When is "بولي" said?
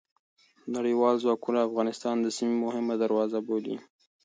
3.47-3.75